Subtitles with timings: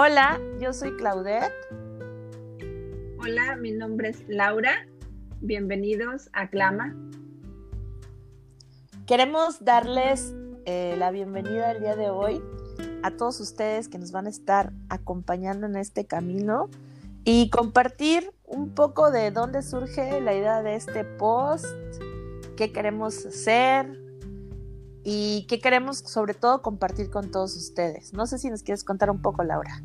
[0.00, 1.52] Hola, yo soy Claudette.
[3.18, 4.86] Hola, mi nombre es Laura.
[5.40, 6.94] Bienvenidos a Clama.
[9.08, 10.36] Queremos darles
[10.66, 12.40] eh, la bienvenida el día de hoy
[13.02, 16.70] a todos ustedes que nos van a estar acompañando en este camino
[17.24, 21.66] y compartir un poco de dónde surge la idea de este post,
[22.56, 24.07] qué queremos hacer
[25.10, 28.12] y qué queremos sobre todo compartir con todos ustedes.
[28.12, 29.82] No sé si nos quieres contar un poco, Laura.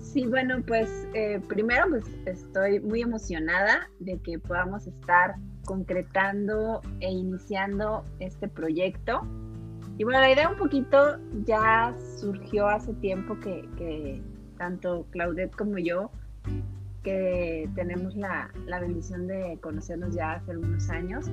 [0.00, 7.12] Sí, bueno, pues eh, primero pues estoy muy emocionada de que podamos estar concretando e
[7.12, 9.20] iniciando este proyecto.
[9.98, 14.20] Y bueno, la idea un poquito ya surgió hace tiempo que, que
[14.56, 16.10] tanto Claudette como yo,
[17.04, 21.26] que tenemos la, la bendición de conocernos ya hace algunos años,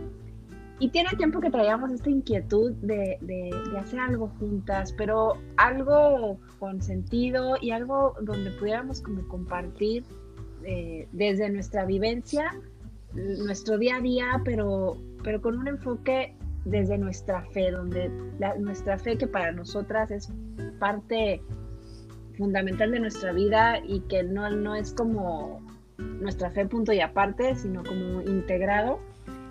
[0.80, 6.82] y tiene tiempo que traíamos esta inquietud de, de, hacer algo juntas, pero algo con
[6.82, 10.04] sentido y algo donde pudiéramos como compartir
[10.64, 12.52] eh, desde nuestra vivencia,
[13.14, 18.10] nuestro día a día, pero, pero con un enfoque desde nuestra fe, donde
[18.60, 20.30] nuestra fe que para nosotras es
[20.80, 21.42] parte
[22.38, 25.62] fundamental de nuestra vida y que no, no es como
[25.98, 29.00] nuestra fe punto y aparte, sino como integrado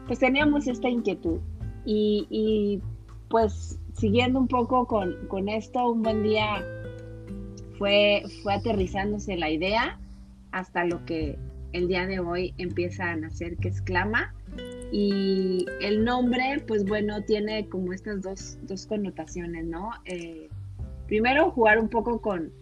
[0.06, 1.38] pues teníamos esta inquietud.
[1.86, 2.80] Y,
[3.28, 6.64] pues siguiendo un poco con, esto, un buen día
[7.78, 9.98] fue, fue aterrizándose la idea
[10.52, 11.36] hasta lo que
[11.72, 14.32] el día de hoy empieza a nacer, que es Clama.
[14.92, 19.91] Y el nombre, pues bueno, tiene como estas dos, connotaciones, ¿no?
[20.05, 20.48] Eh,
[21.08, 22.52] primero, jugar un poco con,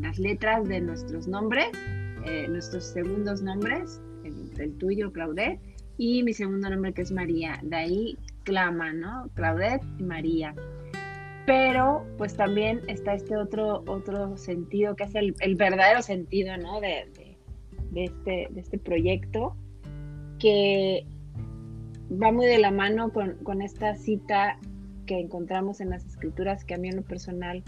[0.00, 1.66] las letras de nuestros nombres,
[2.24, 5.58] eh, nuestros segundos nombres, el, el tuyo, Claudette,
[6.00, 7.60] y mi segundo nombre que es María.
[7.62, 9.28] De ahí clama, ¿no?
[9.34, 10.54] Claudette y María.
[11.44, 16.80] Pero pues también está este otro, otro sentido que es el, verdadero sentido, ¿no?
[16.80, 17.06] De,
[17.94, 19.54] este, de este proyecto
[20.38, 21.04] que
[22.10, 24.58] va muy de la mano con, con esta cita
[25.04, 27.62] que encontramos en las escrituras que a mí en lo personal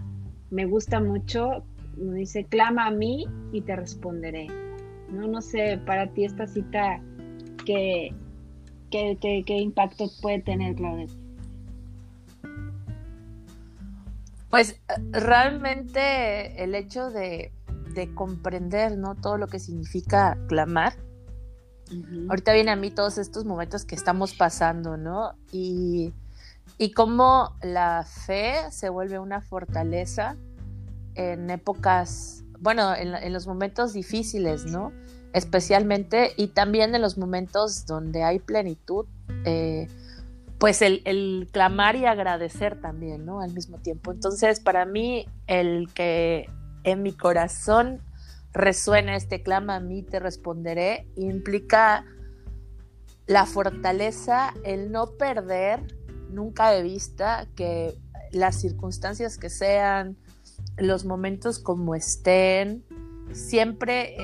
[0.48, 1.64] me gusta mucho.
[1.98, 4.46] Me dice, clama a mí y te responderé.
[5.10, 7.02] No, no sé, para ti esta cita
[7.64, 8.14] que,
[8.92, 11.06] ¿Qué, impacto puede tener, Claudia?
[14.50, 14.78] Pues
[15.10, 17.52] realmente el hecho de,
[18.14, 19.14] comprender ¿no?
[19.14, 20.94] todo lo que significa clamar.
[22.28, 25.34] Ahorita viene a mí todos estos momentos que estamos pasando, ¿no?
[25.52, 26.12] Y,
[26.78, 30.36] y cómo la fe se vuelve una fortaleza
[31.14, 34.90] en épocas, bueno, en, en los momentos difíciles, ¿no?
[35.32, 39.06] Especialmente y también en los momentos donde hay plenitud,
[39.44, 39.88] eh,
[40.58, 43.40] pues el, clamar y agradecer también, ¿no?
[43.40, 44.12] Al mismo tiempo.
[44.12, 46.48] Entonces, para mí, el que
[46.84, 48.00] en mi corazón
[48.52, 52.04] resuena este clama a mí te responderé, implica
[53.26, 55.80] la fortaleza, el no perder
[56.30, 57.98] nunca de vista que
[58.30, 60.16] las circunstancias que sean,
[60.76, 62.84] los momentos como estén,
[63.32, 64.16] siempre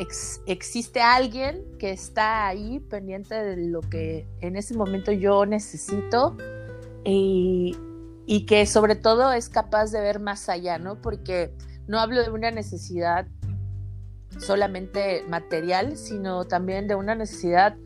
[0.46, 6.36] existe alguien que está ahí pendiente de lo que en ese momento yo necesito
[7.04, 7.76] y,
[8.46, 11.00] que sobre todo es capaz de ver más allá, ¿no?
[11.00, 11.52] Porque
[11.86, 13.26] no hablo de una necesidad
[14.38, 17.76] solamente material, sino también de una necesidad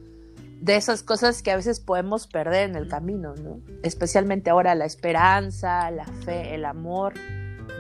[0.61, 3.61] de esas cosas que a veces podemos perder en el camino, ¿no?
[3.83, 7.15] Especialmente ahora la esperanza, la fe, el amor,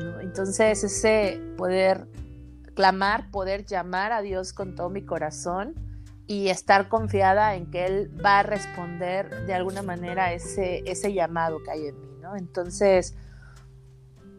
[0.02, 0.20] ¿no?
[0.20, 2.06] Entonces ese poder
[2.74, 5.74] clamar, poder llamar a Dios con todo mi corazón
[6.26, 11.62] y estar confiada en que Él va a responder de alguna manera ese, ese llamado
[11.62, 12.36] que hay en mí, ¿no?
[12.36, 13.14] Entonces,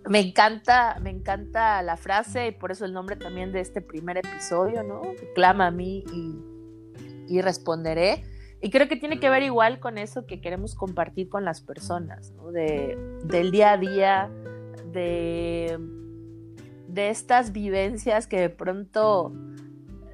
[0.07, 4.17] me encanta, me encanta la frase y por eso el nombre también de este primer
[4.17, 5.01] episodio, ¿no?
[5.35, 8.23] Clama a mí y, responderé.
[8.61, 12.31] Y creo que tiene que ver igual con eso que queremos compartir con las personas,
[12.31, 12.51] ¿no?
[12.51, 14.29] De, del día a día,
[14.91, 15.79] de
[16.93, 19.33] de estas vivencias que de pronto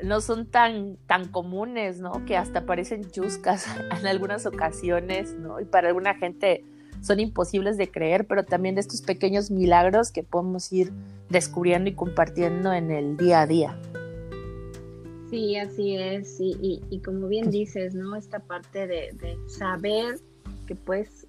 [0.01, 2.23] no son tan, tan comunes, ¿no?
[2.25, 3.67] Que hasta parecen chuscas
[3.99, 5.59] en algunas ocasiones, ¿no?
[5.59, 6.63] Y para alguna gente
[7.01, 10.91] son imposibles de creer, pero también de estos pequeños milagros que podemos ir
[11.29, 13.77] descubriendo y compartiendo en el día a día.
[15.29, 16.39] Sí, así es.
[16.39, 18.15] Y, y, como bien dices, ¿no?
[18.15, 20.17] Esta parte de, saber
[20.65, 21.27] que puedes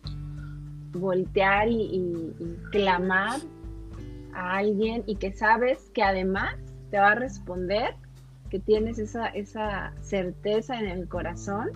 [0.93, 3.41] voltear y, y clamar
[4.35, 6.57] a alguien y que sabes que además
[6.91, 7.95] te va a responder,
[8.51, 11.71] que tienes esa, esa certeza en el corazón,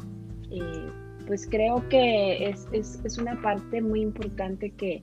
[1.26, 5.02] pues creo que es, una parte muy importante que,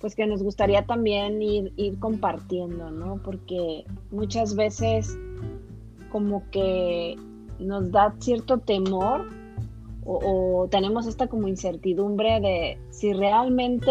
[0.00, 3.20] pues que nos gustaría también ir, ir compartiendo, ¿no?
[3.22, 5.16] Porque muchas veces
[6.10, 7.16] como que
[7.58, 9.28] nos da cierto temor
[10.06, 13.90] o, tenemos esta como incertidumbre de si realmente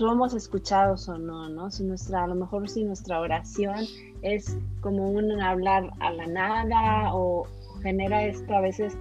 [0.00, 1.70] somos escuchados o no, ¿no?
[1.70, 3.84] Si nuestra, a lo mejor si nuestra oración
[4.22, 7.46] es como un hablar a la nada o
[7.82, 8.96] genera esto a veces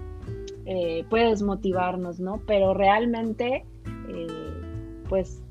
[0.65, 2.41] eh, puede desmotivarnos, ¿no?
[2.45, 3.65] Pero realmente,
[4.09, 4.27] eh,
[5.07, 5.41] pues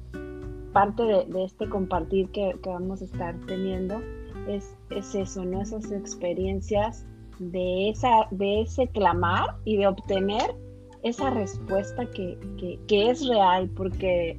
[0.75, 4.03] parte de, este compartir que, vamos a estar teniendo
[4.49, 5.63] es, es eso, ¿no?
[5.63, 7.07] Esas experiencias
[7.39, 10.55] de, esa, de ese clamar y de obtener
[11.03, 12.39] esa respuesta que,
[12.89, 14.39] es real, porque,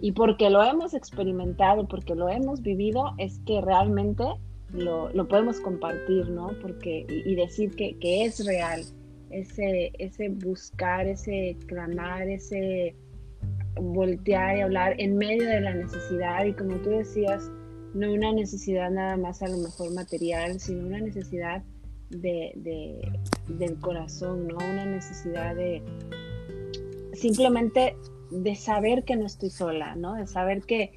[0.00, 4.24] y porque lo hemos experimentado, porque lo hemos vivido, es que realmente
[4.72, 6.50] lo, podemos compartir, ¿no?
[6.60, 8.82] Porque, y, decir que, que, es real,
[9.30, 12.94] ese, ese buscar, ese clamar, ese
[13.80, 17.50] voltear y hablar en medio de la necesidad y como tú decías,
[17.94, 21.62] no una necesidad nada más a lo mejor material, sino una necesidad
[22.10, 23.10] de,
[23.48, 24.56] del corazón, ¿no?
[24.56, 25.82] Una necesidad de
[27.14, 27.96] simplemente
[28.30, 30.14] de saber que no estoy sola, ¿no?
[30.14, 30.92] De saber que,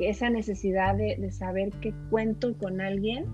[0.00, 3.26] esa necesidad de, saber que cuento con alguien,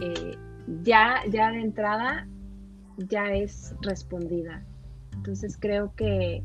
[0.00, 0.36] eh,
[0.82, 2.28] ya, ya de entrada,
[2.98, 4.62] ya es respondida.
[5.14, 6.42] Entonces creo que,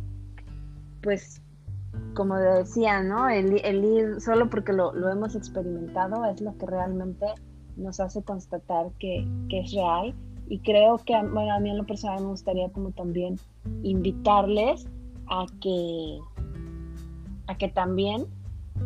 [1.02, 1.42] pues,
[2.14, 3.28] como decía, ¿no?
[3.28, 7.26] El, ir solo porque lo, lo hemos experimentado es lo que realmente
[7.78, 10.14] nos hace constatar que, es real.
[10.48, 13.38] Y creo que, bueno, a mí en lo personal me gustaría como también
[13.84, 14.86] invitarles
[15.28, 16.20] a que,
[17.48, 18.26] a que también,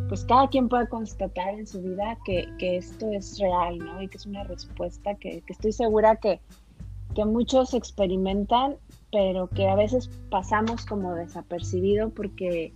[0.09, 4.01] pues cada quien pueda constatar en su vida que, esto es real, ¿no?
[4.01, 6.41] Y que es una respuesta que, que estoy segura que,
[7.15, 8.75] que muchos experimentan,
[9.11, 12.73] pero que a veces pasamos como desapercibido porque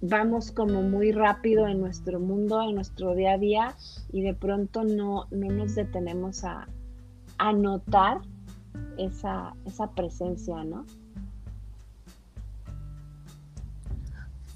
[0.00, 3.76] vamos como muy rápido en nuestro mundo, en nuestro día a día
[4.12, 6.66] y de pronto no, no nos detenemos a,
[7.38, 8.20] a notar
[8.98, 10.84] esa, esa presencia, ¿no?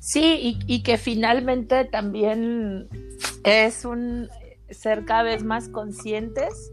[0.07, 2.89] Sí, y, que finalmente también
[3.43, 4.29] es un
[4.71, 6.71] ser cada vez más conscientes.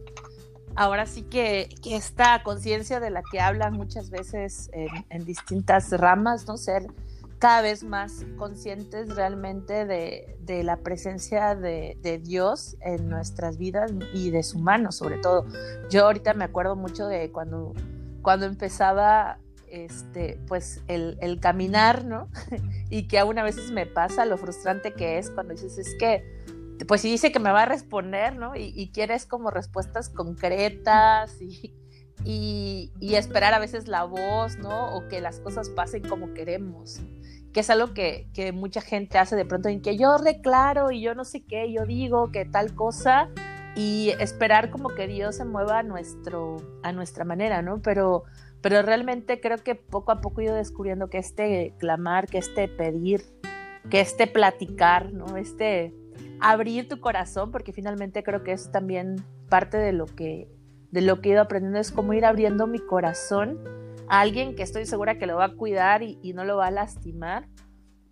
[0.76, 6.48] Ahora sí que, esta conciencia de la que hablan muchas veces en, en distintas ramas,
[6.48, 6.58] ¿no?
[6.58, 6.86] Ser
[7.44, 14.44] cada vez más conscientes realmente de, la presencia de, Dios en nuestras vidas y de
[14.44, 15.46] su mano sobre todo.
[15.90, 17.74] Yo ahorita me acuerdo mucho de cuando,
[18.22, 19.40] cuando empezaba
[19.74, 22.30] este, pues el, caminar, ¿no?
[22.92, 26.24] y que aún a veces me pasa lo frustrante que es cuando dices, es que,
[26.88, 28.56] pues si dice que me va a responder, ¿no?
[28.56, 31.74] Y, quieres como respuestas concretas y,
[32.24, 34.96] y, esperar a veces la voz, ¿no?
[34.96, 37.02] O que las cosas pasen como queremos
[37.52, 41.14] que es algo que, mucha gente hace de pronto en que yo declaro y yo
[41.14, 43.30] no sé qué, yo digo que tal cosa
[43.76, 47.80] y esperar como que Dios se mueva a, nuestro, a nuestra manera, ¿no?
[47.84, 48.24] Pero,
[48.64, 52.70] pero realmente creo que poco a poco he ido descubriendo que este clamar, que este
[52.70, 53.22] pedir,
[53.90, 55.36] que este platicar, ¿no?
[55.36, 55.94] Este
[56.40, 59.18] abrir tu corazón, porque finalmente creo que es también
[59.50, 60.48] parte de lo que,
[60.92, 63.60] de lo que he ido aprendiendo, es como ir abriendo mi corazón
[64.08, 67.48] alguien que estoy segura que lo va a cuidar y, no lo va a lastimar,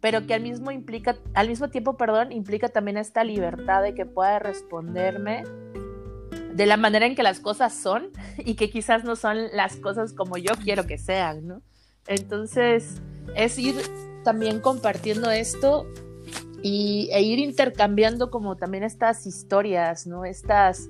[0.01, 4.05] pero que al mismo, implica, al mismo tiempo perdón, implica también esta libertad de que
[4.05, 5.43] pueda responderme
[6.53, 10.13] de la manera en que las cosas son y que quizás no son las cosas
[10.13, 11.61] como yo quiero que sean, ¿no?
[12.07, 13.01] Entonces,
[13.35, 13.75] es ir
[14.23, 15.85] también compartiendo esto
[16.63, 20.25] y, e ir intercambiando como también estas historias, ¿no?
[20.25, 20.89] Estas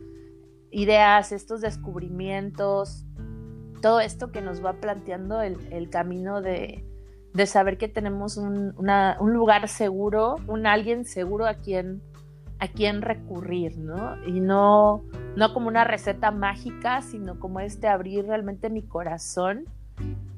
[0.71, 3.05] ideas, estos descubrimientos,
[3.81, 6.85] todo esto que nos va planteando el, camino de,
[7.45, 8.73] saber que tenemos un,
[9.19, 12.01] lugar seguro, un alguien seguro a quien,
[12.61, 14.15] a quien recurrir, ¿no?
[14.25, 15.03] Y no,
[15.35, 19.65] no como una receta mágica, sino como este abrir realmente mi corazón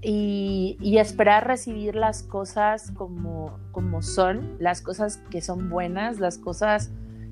[0.02, 6.92] y, esperar recibir las cosas como, como son, las cosas que son buenas, las cosas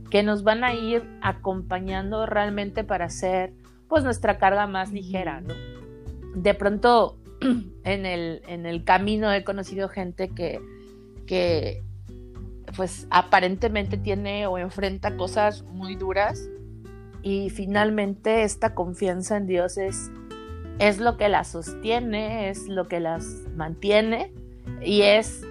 [0.10, 3.53] que nos van a ir acompañando realmente para hacer
[3.88, 5.53] pues nuestra carga más ligera, ¿no?
[6.36, 7.17] de pronto
[7.83, 10.60] en el, en el camino he conocido gente que,
[11.25, 11.81] que
[12.75, 16.49] pues aparentemente tiene o enfrenta cosas muy duras
[17.23, 20.11] y finalmente esta confianza en Dios es,
[20.79, 23.25] es lo que las sostiene, es lo que las
[23.55, 24.33] mantiene
[24.81, 25.43] y es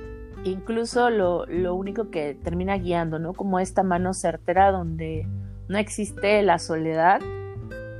[0.44, 3.34] incluso lo, lo, único que termina guiando, ¿no?
[3.34, 5.26] Como esta mano certera donde
[5.68, 7.20] no existe la soledad,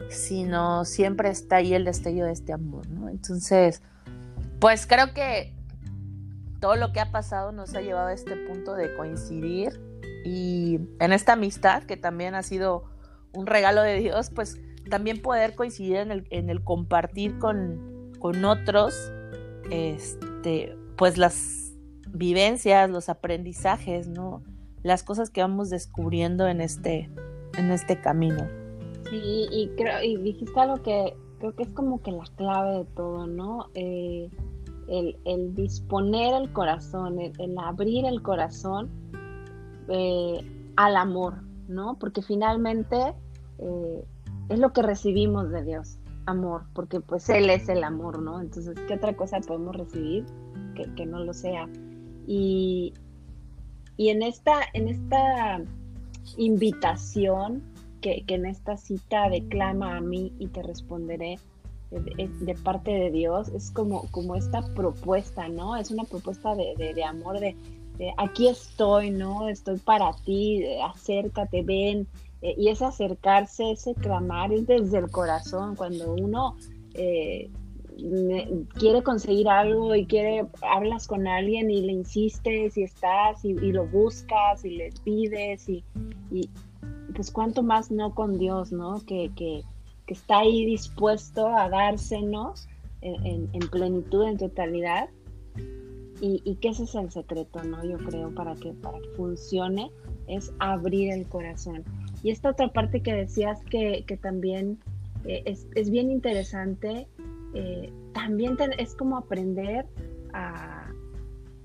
[0.09, 3.09] sino siempre está ahí el destello de este amor, ¿no?
[3.09, 3.83] Entonces,
[4.59, 5.55] pues creo que
[6.61, 9.81] todo lo que ha pasado nos ha llevado a este punto de coincidir
[10.25, 12.85] y en esta amistad que también ha sido
[13.33, 18.45] un regalo de Dios, pues también poder coincidir en el, en el compartir con, con
[18.45, 18.95] otros,
[19.71, 21.73] este, pues las
[22.09, 24.43] vivencias, los aprendizajes, ¿no?
[24.83, 27.11] Las cosas que vamos descubriendo en este,
[27.57, 28.49] en este camino.
[29.09, 32.85] Sí, y creo, y dijiste algo que creo que es como que la clave de
[32.85, 33.71] todo, ¿no?
[33.75, 34.31] Eh,
[34.91, 38.91] el, disponer el corazón, el, abrir el corazón
[39.89, 40.45] eh,
[40.77, 41.97] al amor, ¿no?
[41.99, 43.15] Porque finalmente
[43.59, 44.05] eh,
[44.49, 48.41] es lo que recibimos de Dios, amor, porque pues Él es el amor, ¿no?
[48.41, 50.27] Entonces, ¿qué otra cosa podemos recibir
[50.97, 51.69] que, no lo sea?
[52.27, 52.93] Y,
[53.97, 55.63] y en esta, en esta
[56.37, 57.63] invitación
[58.01, 61.39] que, en esta cita declama a mí y te responderé
[61.91, 65.77] de, parte de Dios, es como, como esta propuesta, ¿no?
[65.77, 67.57] Es una propuesta de, amor, de,
[68.17, 69.49] aquí estoy, ¿no?
[69.49, 72.07] Estoy para ti, acércate, ven.
[72.43, 76.57] Eh, y ese acercarse, ese clamar es desde el corazón, cuando uno
[76.95, 77.51] eh,
[78.79, 83.87] quiere conseguir algo y quiere, hablas con alguien y le insistes y estás y, lo
[83.87, 85.85] buscas y le pides y,
[87.15, 89.05] pues cuánto más no con Dios, ¿no?
[89.07, 89.63] Que,
[90.15, 92.69] está ahí dispuesto a dársenos
[93.03, 95.09] en, plenitud, en totalidad.
[96.23, 97.83] Y, que ese es el secreto, ¿no?
[97.83, 99.91] Yo creo, para que, para que funcione,
[100.27, 101.83] es abrir el corazón.
[102.23, 104.79] Y esta otra parte que decías que, también
[105.25, 107.09] eh, es, bien interesante,
[107.55, 109.87] eh, también es como aprender
[110.35, 110.93] a,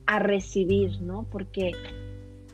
[0.05, 1.23] a recibir, ¿no?
[1.29, 1.73] Porque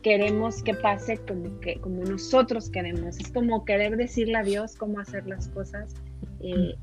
[0.01, 3.19] queremos que pase como que como nosotros queremos.
[3.19, 5.93] Es como querer decirle a Dios cómo hacer las cosas
[6.39, 6.75] eh,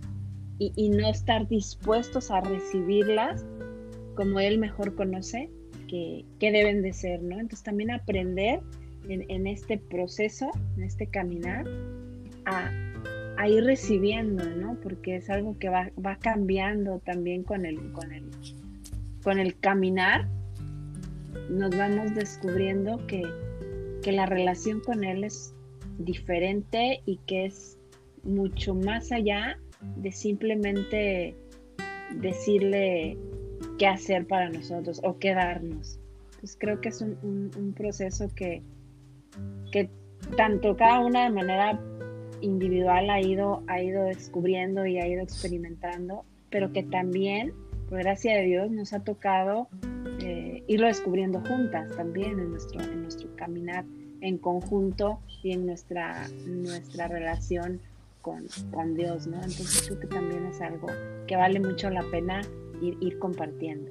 [0.59, 3.45] y, no estar dispuestos a recibirlas
[4.17, 5.51] como Él mejor conoce
[5.89, 7.39] que, deben de ser, ¿no?
[7.39, 8.61] Entonces también aprender
[9.09, 11.65] en, este proceso, en este caminar,
[12.45, 14.77] a, ir recibiendo, ¿no?
[14.83, 18.25] Porque es algo que va, va cambiando también con el, con el,
[19.23, 20.27] con el caminar
[21.49, 23.23] nos vamos descubriendo que,
[24.07, 25.53] la relación con Él es
[25.99, 27.77] diferente y que es
[28.23, 29.59] mucho más allá
[29.97, 31.37] de simplemente
[32.15, 33.19] decirle
[33.79, 36.01] qué hacer para nosotros o qué darnos.
[36.41, 38.63] Pues creo que es un, proceso que,
[39.73, 39.91] que
[40.39, 41.79] tanto cada una de manera
[42.41, 47.53] individual ha ido, ha ido descubriendo y ha ido experimentando, pero que también,
[47.91, 49.69] por gracia de Dios, nos ha tocado
[50.69, 53.85] irlo descubriendo juntas también en nuestro, en nuestro caminar
[54.21, 57.81] en conjunto y en nuestra, nuestra relación
[58.23, 59.37] con, con, Dios, ¿no?
[59.37, 60.89] Entonces creo que también es algo
[61.27, 62.43] que vale mucho la pena
[62.81, 63.91] ir, ir compartiendo.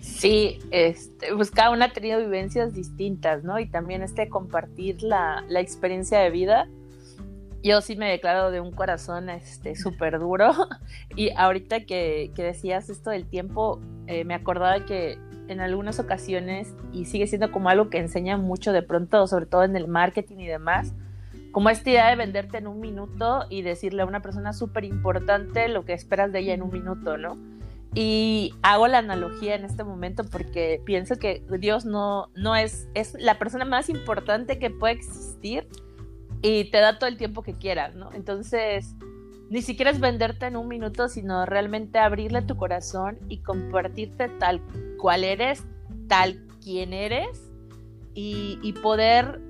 [0.00, 3.58] Sí, este, pues cada una ha tenido vivencias distintas, ¿no?
[3.58, 6.68] Y también este compartir la, la experiencia de vida
[7.66, 10.52] yo sí me declaro de un corazón este súper duro
[11.16, 17.04] y ahorita que, decías esto del tiempo eh, me acordaba que en algunas ocasiones y
[17.04, 20.46] sigue siendo como algo que enseña mucho de pronto sobre todo en el marketing y
[20.46, 20.92] demás
[21.52, 25.68] como esta idea de venderte en un minuto y decirle a una persona súper importante
[25.68, 27.38] lo que esperas de ella en un minuto, ¿no?
[27.94, 33.14] Y hago la analogía en este momento porque pienso que Dios no, no es, es
[33.18, 35.66] la persona más importante que puede existir,
[36.42, 38.12] y te da todo el tiempo que quieras, ¿no?
[38.12, 38.94] Entonces,
[39.48, 44.60] ni siquiera es venderte en un minuto, sino realmente abrirle tu corazón y compartirte tal
[44.98, 45.64] cual eres,
[46.08, 47.52] tal quien eres
[48.14, 49.40] y, y poder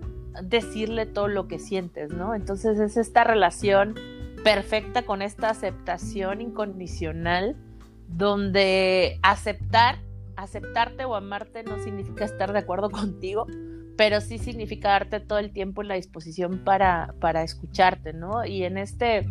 [0.43, 2.35] decirle todo lo que sientes, ¿no?
[2.35, 3.95] Entonces es esta relación
[4.45, 7.57] perfecta con esta aceptación incondicional
[8.09, 9.99] donde aceptar,
[10.37, 13.47] aceptarte o amarte no significa estar de acuerdo contigo,
[13.97, 18.45] pero sí significa darte todo el tiempo en la disposición para, para escucharte, ¿no?
[18.45, 19.27] Y en este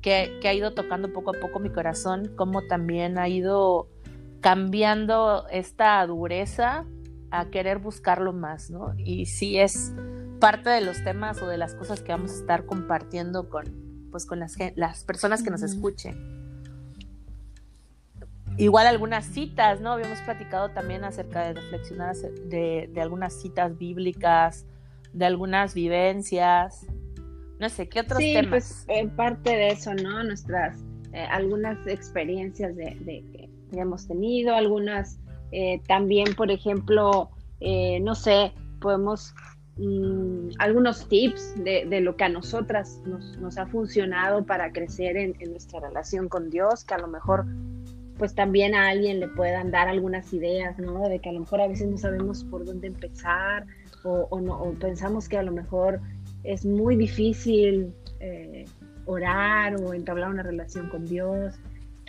[0.00, 3.88] que, que, ha ido tocando poco a poco mi corazón, como también ha ido
[4.40, 6.84] cambiando esta dureza
[7.30, 8.94] a querer buscarlo más, ¿no?
[8.96, 9.92] Y sí es
[10.40, 14.26] parte de los temas o de las cosas que vamos a estar compartiendo con, pues,
[14.26, 16.40] con las, las personas que nos escuchen
[18.60, 19.92] igual algunas citas, ¿no?
[19.92, 24.66] Habíamos platicado también acerca de reflexionar de, algunas citas bíblicas,
[25.12, 26.86] de algunas vivencias,
[27.60, 28.48] no sé, ¿qué otros sí, temas?
[28.48, 30.24] Pues en parte de eso, ¿no?
[30.24, 30.78] Nuestras,
[31.12, 32.96] eh, algunas experiencias de,
[33.70, 35.18] que hemos tenido, algunas
[35.52, 39.34] eh, también, por ejemplo, eh, no sé, podemos,
[39.76, 45.50] mm, algunos tips de, lo que a nosotras nos, ha funcionado para crecer en, en
[45.50, 47.44] nuestra relación con Dios, que a lo mejor
[48.16, 51.08] pues también a alguien le puedan dar algunas ideas, ¿no?
[51.08, 53.66] De que a lo mejor a veces no sabemos por dónde empezar
[54.02, 56.00] o, no, pensamos que a lo mejor
[56.44, 58.64] es muy difícil eh,
[59.06, 61.54] orar o entablar una relación con Dios.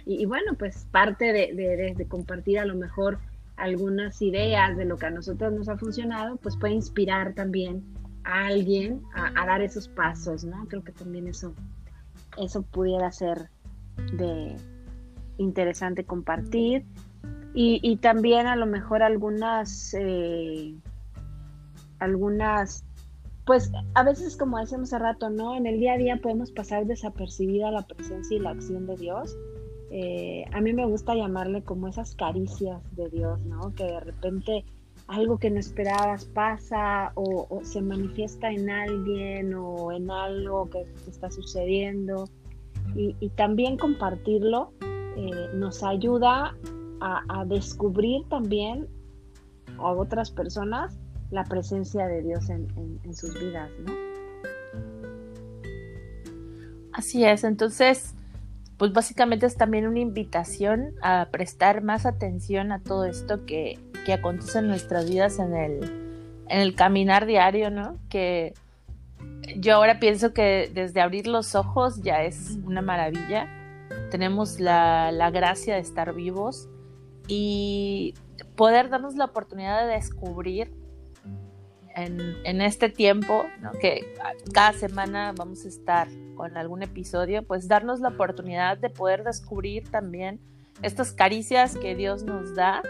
[0.06, 3.20] Y, bueno, pues parte de, compartir a lo mejor
[3.56, 7.84] algunas ideas de lo que a nosotros nos ha funcionado, pues puede inspirar también
[8.24, 10.66] a alguien a, dar esos pasos, ¿no?
[10.68, 11.54] Creo que también eso,
[12.38, 13.50] eso pudiera ser
[14.14, 14.56] de
[15.38, 16.86] interesante compartir.
[17.54, 20.74] Y, también a lo mejor algunas, eh,
[22.00, 22.86] algunas,
[23.46, 25.56] pues a veces como decíamos hace rato, ¿no?
[25.56, 29.36] En el día a día podemos pasar desapercibida la presencia y la acción de Dios
[29.94, 33.76] eh, a mí me gusta llamarle como esas caricias de Dios, ¿no?
[33.76, 34.64] Que de repente
[35.08, 41.30] algo que no esperabas pasa o, se manifiesta en alguien o en algo que está
[41.30, 42.30] sucediendo.
[42.96, 46.56] Y, también compartirlo eh, nos ayuda
[47.02, 48.88] a, descubrir también
[49.78, 50.98] a otras personas
[51.32, 52.68] la presencia de Dios en,
[53.04, 53.94] en sus vidas, ¿no?
[56.94, 58.14] Así es, entonces
[58.82, 63.78] pues básicamente es también una invitación a prestar más atención a todo esto que,
[64.12, 65.84] acontece en nuestras vidas en el,
[66.50, 68.00] en el caminar diario, ¿no?
[68.10, 68.56] Que
[69.56, 73.48] yo ahora pienso que desde abrir los ojos ya es una maravilla.
[74.10, 76.68] Tenemos la, la gracia de estar vivos
[77.28, 78.16] y
[78.56, 80.74] poder darnos la oportunidad de descubrir
[81.96, 83.46] en, este tiempo,
[83.80, 84.14] que
[84.54, 89.90] cada semana vamos a estar con algún episodio, pues darnos la oportunidad de poder descubrir
[89.90, 90.40] también
[90.82, 92.82] estas caricias que Dios nos da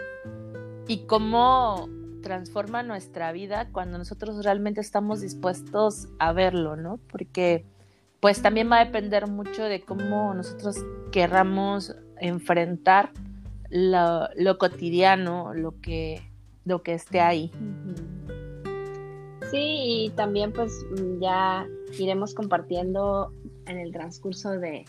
[0.88, 1.88] y cómo
[2.22, 6.98] transforma nuestra vida cuando nosotros realmente estamos dispuestos a verlo, ¿no?
[7.10, 7.66] Porque
[8.20, 10.76] pues también va a depender mucho de cómo nosotros
[11.10, 13.10] querramos enfrentar
[13.68, 16.22] lo, cotidiano, lo que,
[16.64, 17.50] lo que esté ahí.
[19.52, 23.32] Sí, y también pues mm, ya iremos compartiendo
[23.66, 24.86] en el transcurso de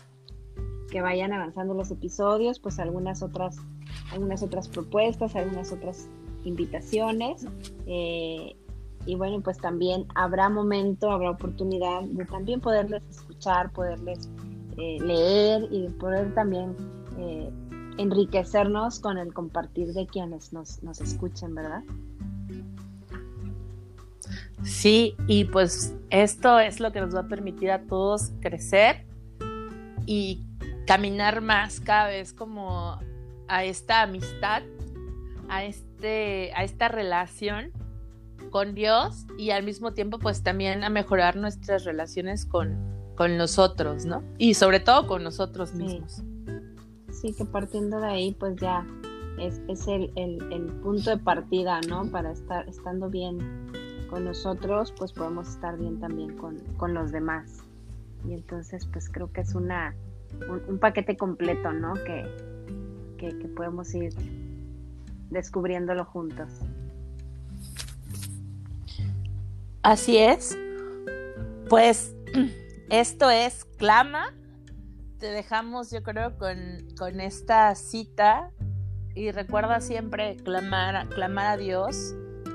[0.90, 3.56] que vayan avanzando los episodios, pues algunas otras,
[4.10, 6.08] algunas otras propuestas, algunas otras
[6.44, 7.46] invitaciones.
[7.86, 8.56] Eh,
[9.04, 14.30] y bueno, pues también habrá momento, habrá oportunidad de también poderles escuchar, poderles
[14.78, 16.74] eh, leer y poder también
[17.18, 17.50] eh,
[17.98, 21.84] enriquecernos con el compartir de quienes nos, nos escuchen, ¿verdad?
[24.64, 29.06] Sí, y pues esto es lo que nos va a permitir a todos crecer
[30.06, 30.42] y
[30.86, 32.98] caminar más cada vez como
[33.48, 34.62] a esta amistad,
[35.48, 37.72] a, este, a esta relación
[38.50, 42.78] con Dios y al mismo tiempo pues también a mejorar nuestras relaciones con,
[43.16, 44.22] con nosotros, ¿no?
[44.38, 46.22] Y sobre todo con nosotros mismos.
[47.10, 48.86] Sí, que partiendo de ahí pues ya
[49.38, 52.04] es, el, el, punto de partida, ¿no?
[52.10, 53.38] Para estar estando bien
[54.14, 57.64] con nosotros, pues podemos estar bien también con, los demás.
[58.24, 59.92] Y entonces, pues creo que es una,
[60.68, 61.94] un, paquete completo, ¿no?
[61.94, 62.24] Que,
[63.18, 64.14] que, que podemos ir
[65.30, 66.48] descubriéndolo juntos.
[69.82, 70.56] Así es.
[71.68, 72.14] Pues
[72.90, 74.32] esto es Clama.
[75.18, 78.52] Te dejamos, yo creo, con, con esta cita.
[79.16, 82.14] Y recuerda siempre clamar, clamar a Dios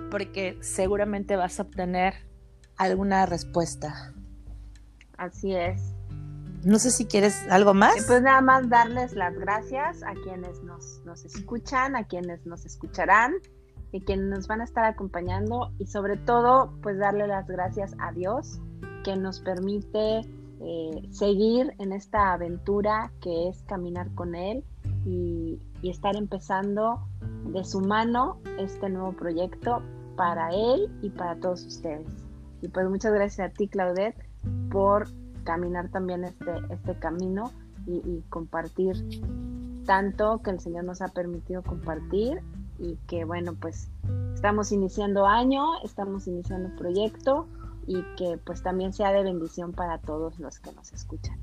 [0.10, 2.14] porque seguramente vas a obtener
[2.78, 4.14] alguna respuesta.
[5.18, 5.94] Así es.
[6.64, 8.06] No sé si quieres algo más.
[8.08, 13.34] Pues nada más darles las gracias a quienes nos, nos escuchan, a quienes nos escucharán
[13.92, 18.12] y quienes nos van a estar acompañando y sobre todo pues darle las gracias a
[18.12, 18.60] Dios
[19.04, 20.22] que nos permite
[20.62, 24.64] eh, seguir en esta aventura que es caminar con Él
[25.06, 27.08] y, y estar empezando
[27.46, 29.82] de su mano este nuevo proyecto
[30.20, 32.06] para él y para todos ustedes.
[32.62, 34.22] Y pues muchas gracias a ti, Claudette,
[34.70, 35.08] por
[35.46, 37.54] caminar también este, este camino
[37.88, 38.98] y, compartir
[39.86, 42.42] tanto que el Señor nos ha permitido compartir
[42.80, 43.88] y que bueno, pues
[44.34, 47.48] estamos iniciando año, estamos iniciando proyecto
[47.88, 51.38] y que pues también sea de bendición para todos los que nos escuchan.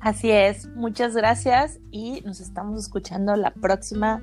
[0.00, 4.22] Así es, muchas gracias y nos estamos escuchando la próxima